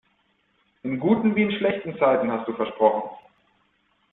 In 0.81 0.97
guten 0.99 1.35
wie 1.35 1.43
in 1.43 1.51
schlechten 1.51 1.95
Zeiten, 1.99 2.31
hast 2.31 2.47
du 2.47 2.53
versprochen! 2.55 3.07